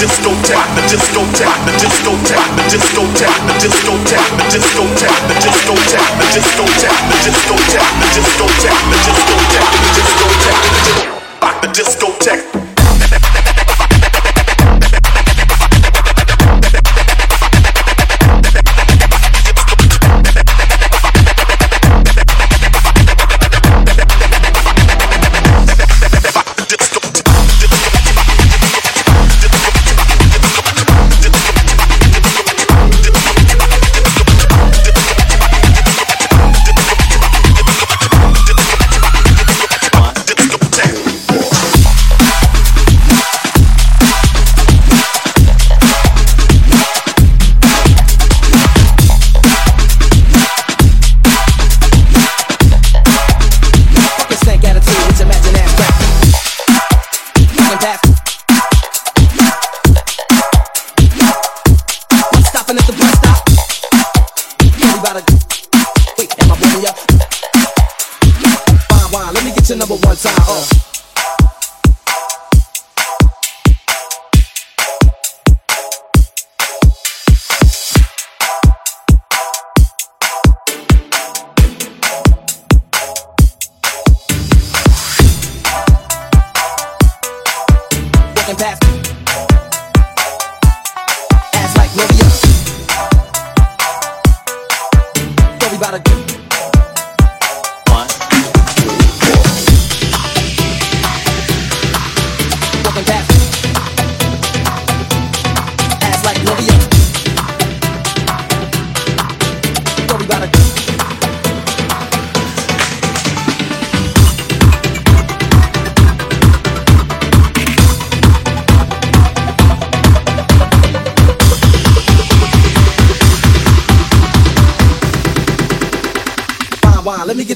[0.00, 4.44] disco tap, the disco tap, the disco tap, the disco tap, the disco tap, the
[4.48, 8.88] disco tap, the disco tap, the disco tap, the disco tap, the disco tap, the
[8.88, 12.59] disco tap, the disco tap, the disco tap, the disco tap.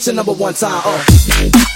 [0.05, 0.83] the number one time.
[0.85, 1.74] Uh.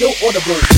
[0.00, 0.69] still audible.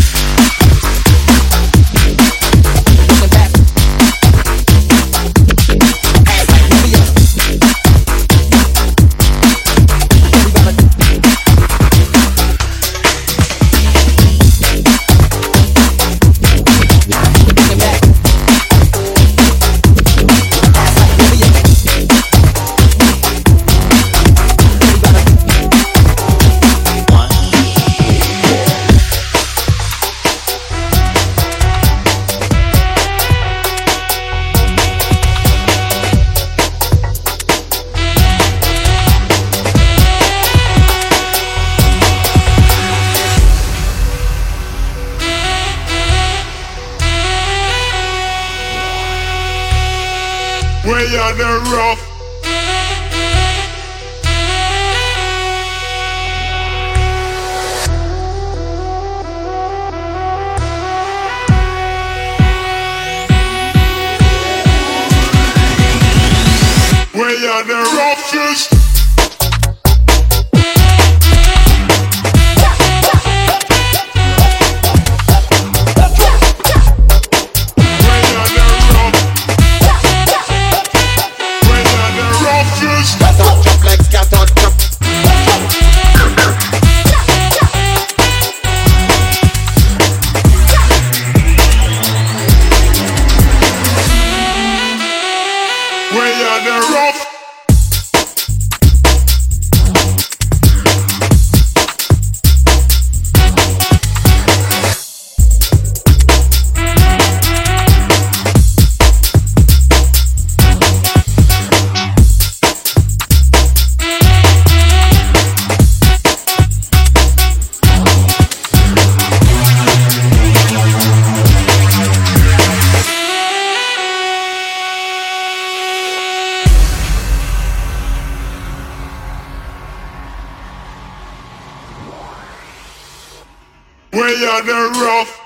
[134.43, 135.41] we on the rough.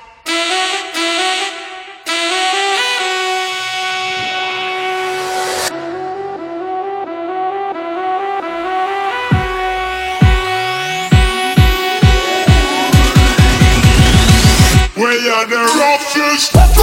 [14.97, 16.76] We are the roughest.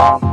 [0.00, 0.29] Yeah.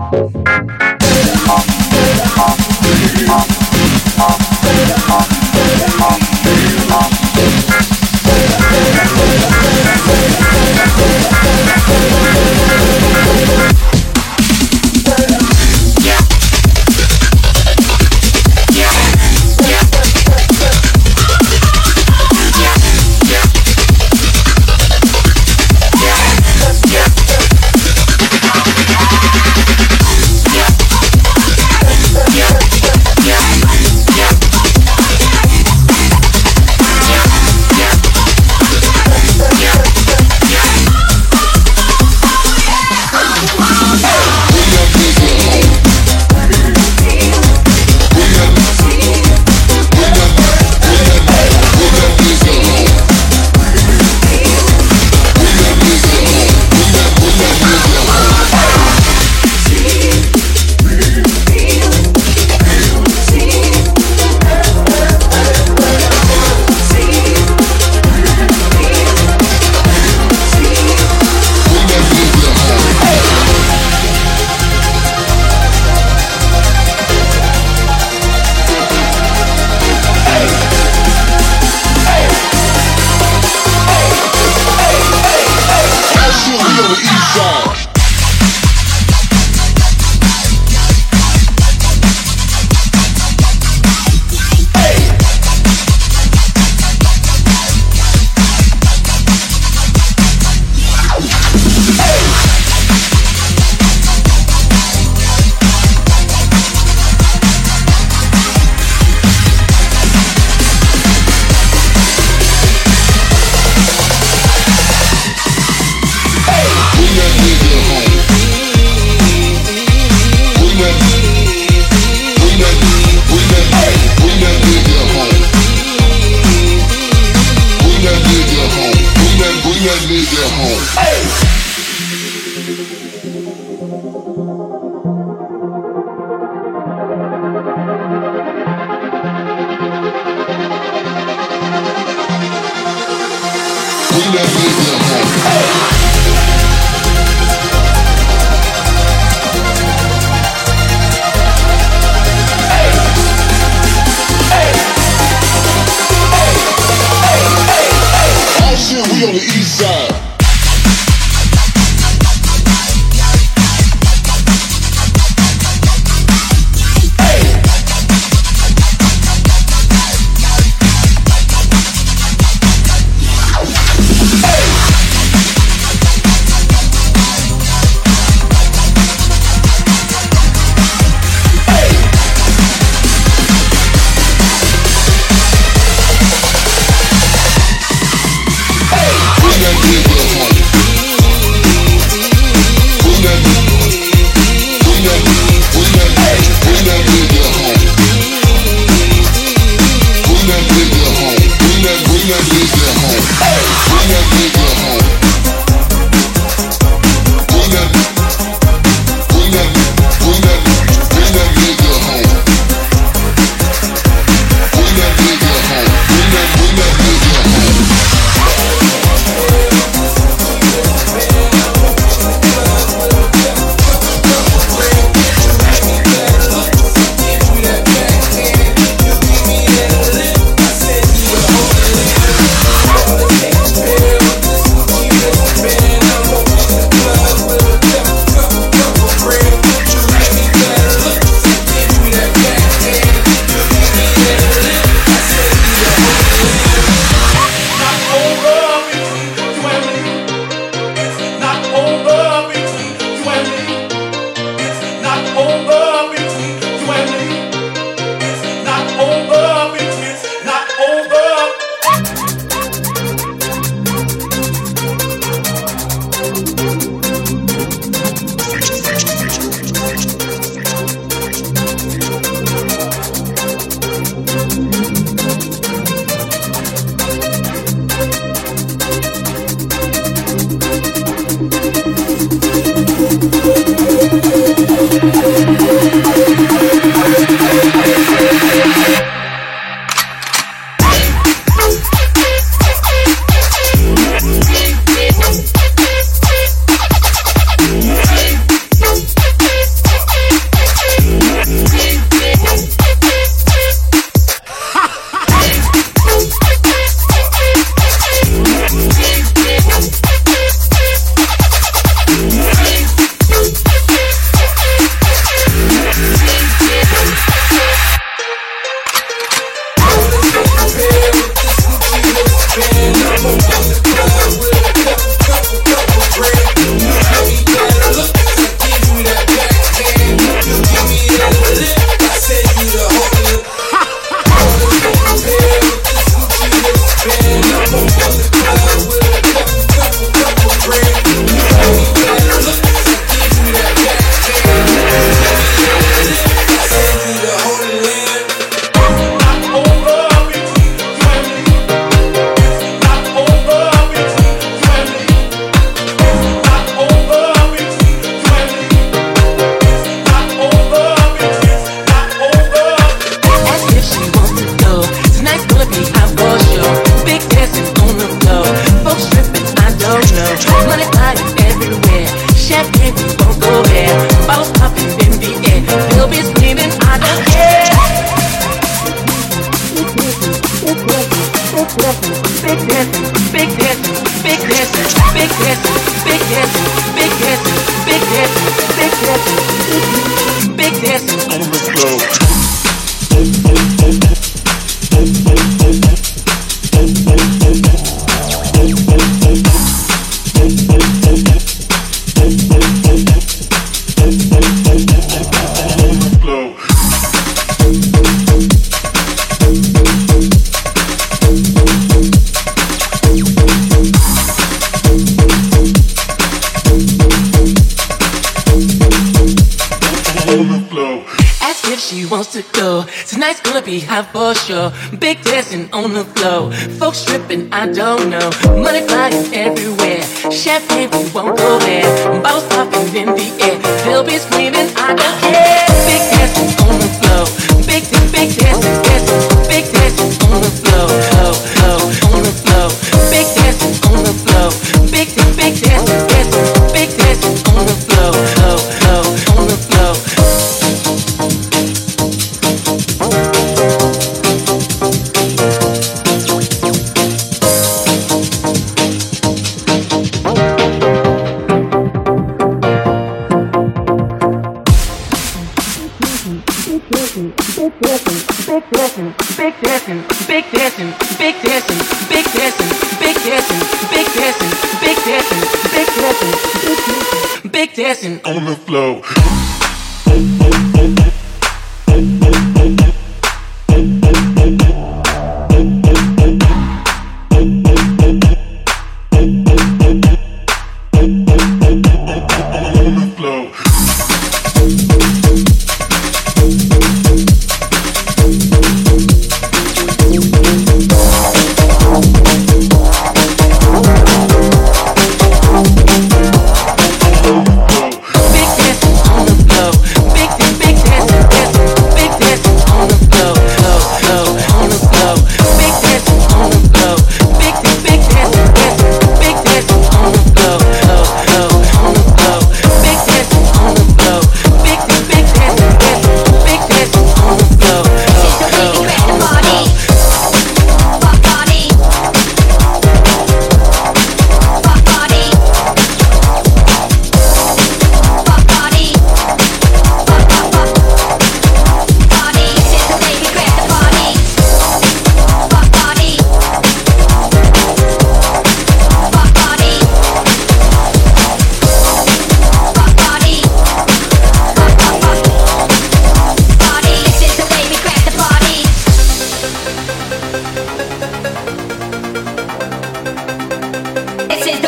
[423.67, 424.71] be high for sure.
[424.97, 426.53] Big dancing on the floor.
[426.79, 428.31] Folks tripping, I don't know.
[428.63, 430.01] Money flying everywhere.
[430.31, 432.21] Champagne, we won't go there.
[432.23, 433.57] Bottles popping in the air.
[433.83, 435.56] They'll be screaming, I don't care.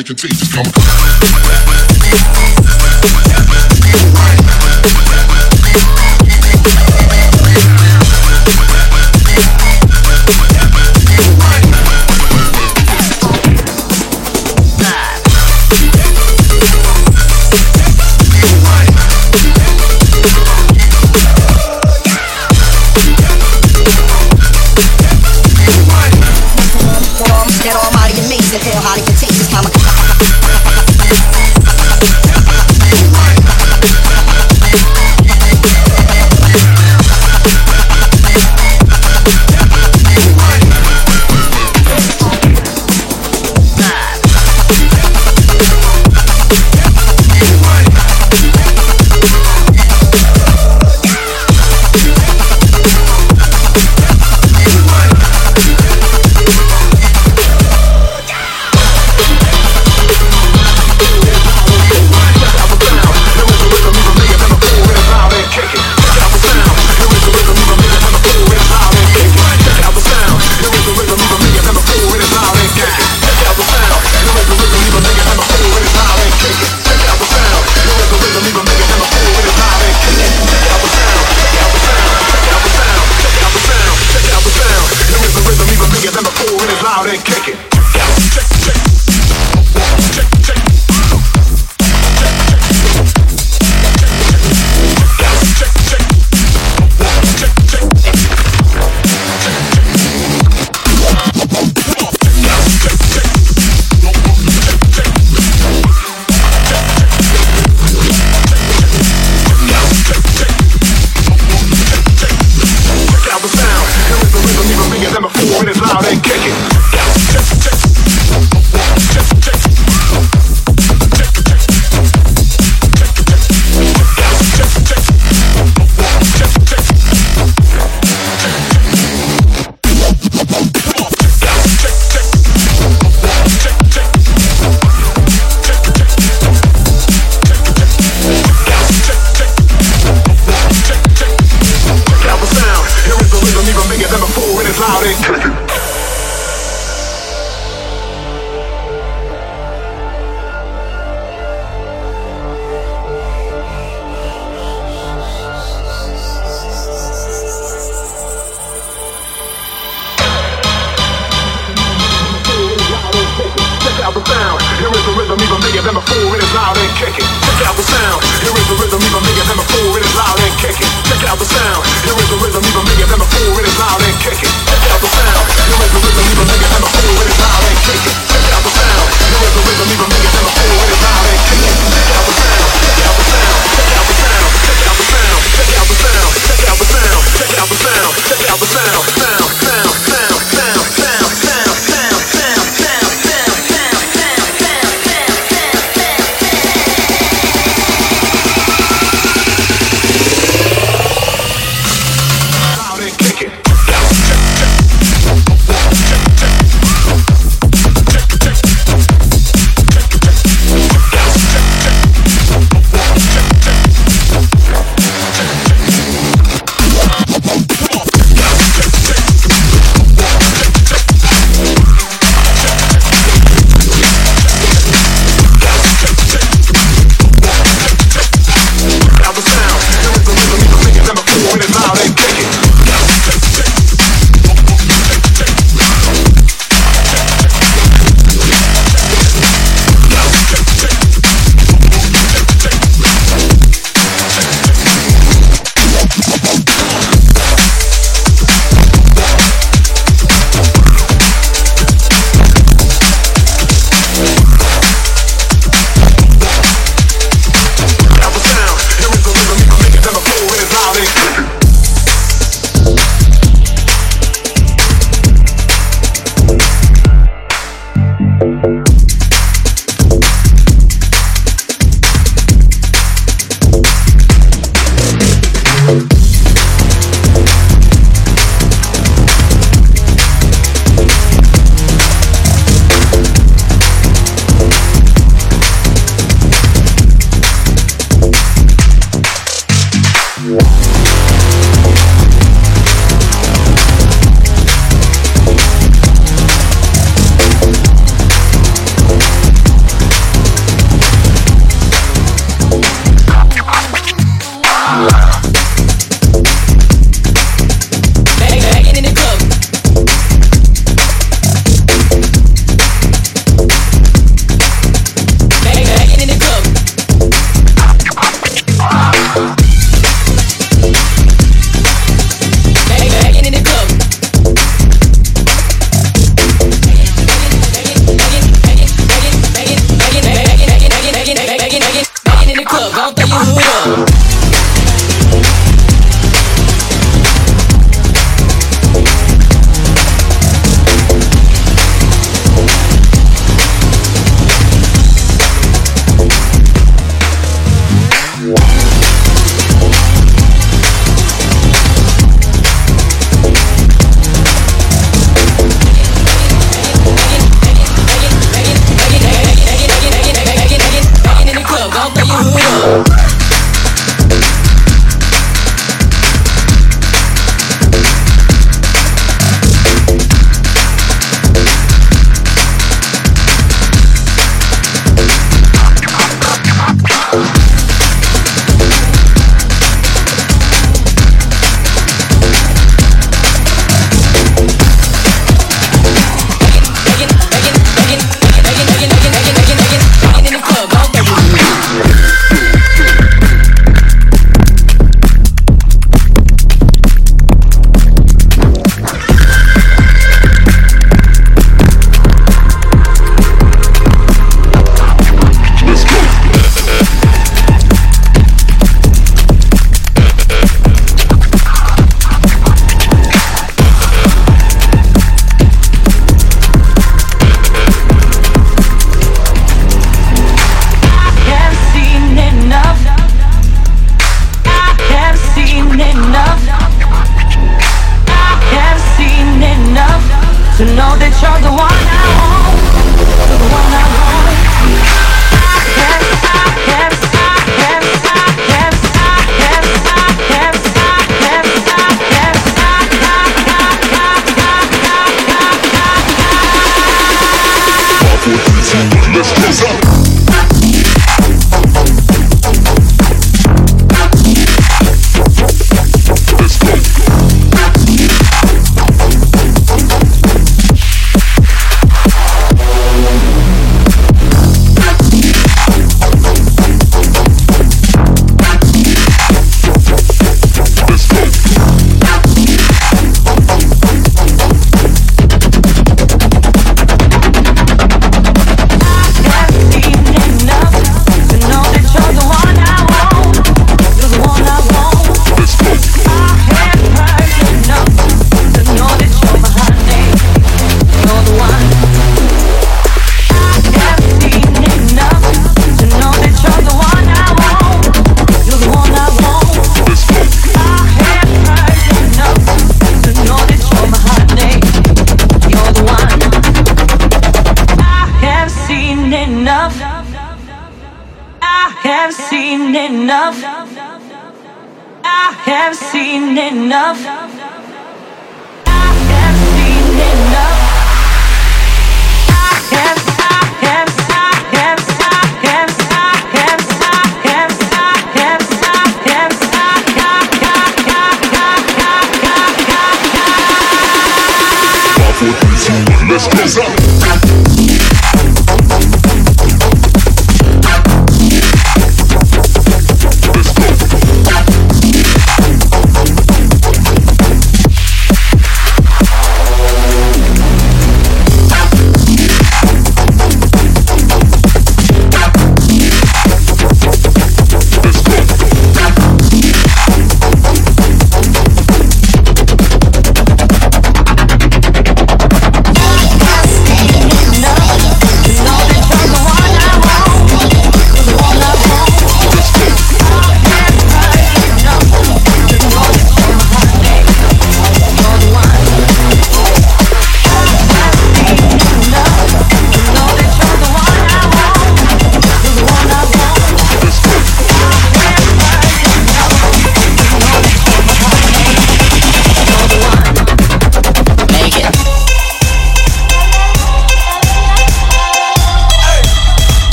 [0.00, 0.49] amazing, ill,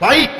[0.00, 0.37] And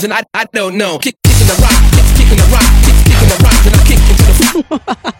[0.00, 0.98] rhymes and I, I don't know.
[0.98, 4.00] Kick, kicking the rock, kick, kicking the rock, kick, kicking the rock, and I kick
[4.10, 4.24] into
[4.68, 5.16] the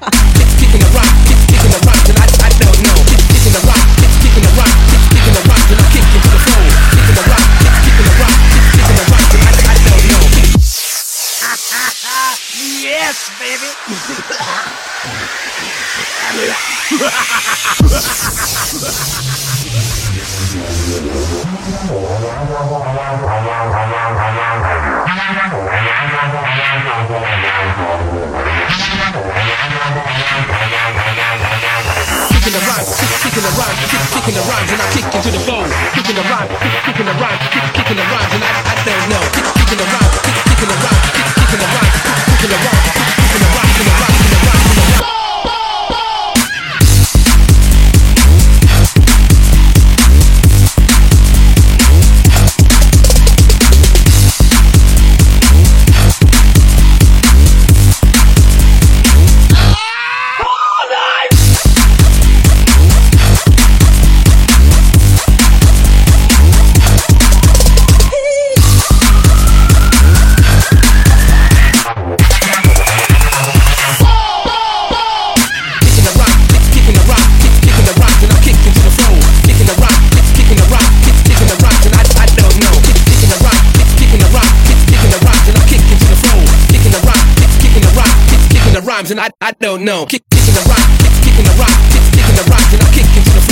[34.30, 35.64] kicking the rhymes and I kick into the flow.
[35.94, 39.10] Kicking the rhymes, kick, kicking the rhymes, kick, kicking the rhymes and I, I don't
[39.10, 39.19] know.
[89.10, 90.06] Kicking and I, I don't know.
[90.06, 93.10] Kick, kicking the rock, kick, kicking the rock, kick, kicking the rhymes and I kick
[93.10, 93.42] into the.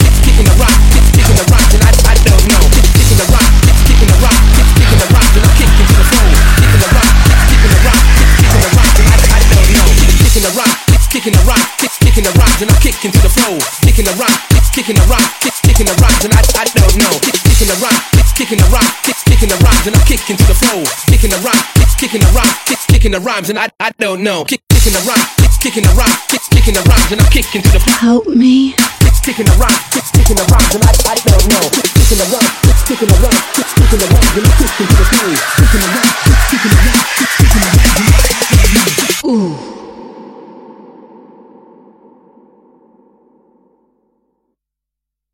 [0.00, 2.62] Kick, kicking the rock, kick, kicking the rhymes and I, I don't know.
[2.72, 5.68] Kick, kicking the rock, kick, kicking the rock, kick, kicking the rhymes and I kick
[5.68, 6.28] into the flow.
[6.56, 9.68] Kicking the rock, kick, kicking the rock, kick, kicking the rhymes and I, I don't
[9.68, 9.86] know.
[10.00, 12.96] Kick, kicking the rock, kick, kicking the rock, kick, kicking the rhymes and I kick
[13.04, 13.54] into the flow.
[13.84, 16.96] Kicking the rock, kick, kicking the rock, kick, kicking the rhymes and I, I don't
[16.96, 17.12] know.
[17.20, 18.00] Kick, kicking the rock,
[18.38, 20.86] kicking the rock, kick, kicking the rhymes and I kick into the flow.
[21.10, 24.22] Kicking the rock, kick, kicking the rock, kick, kicking the rhymes and I, I don't
[24.22, 24.46] know.
[24.46, 27.50] Kick, kicking the rock, kick, kicking the rock, kick, kicking the rhymes and I kick
[27.50, 27.98] into the flow.
[27.98, 28.78] Help me.
[29.02, 31.66] Kick, kicking the rock, kick, kicking the rhymes and I, I don't know.
[31.74, 34.70] Kick, kicking the rock, kick, kicking the rock, kick, kicking the rhymes and I kick
[34.86, 35.34] into the flow.
[35.58, 37.87] Kicking the rock, kick, kicking the rock, kick, kicking the rhymes